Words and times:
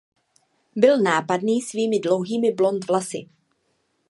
Byl 0.75 1.01
nápadný 1.01 1.61
svými 1.61 1.99
dlouhými 1.99 2.51
blond 2.51 2.87
vlasy. 2.87 3.29